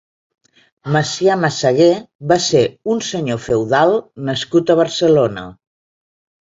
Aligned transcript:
Macià 0.95 1.35
Massaguer 1.41 1.91
va 2.33 2.39
ser 2.47 2.65
un 2.95 3.05
senyor 3.11 3.43
feudal 3.47 3.97
nascut 4.33 4.75
a 4.75 4.79
Barcelona. 4.85 5.51